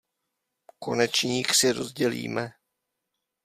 [0.79, 2.53] Konečník si rozdělíme.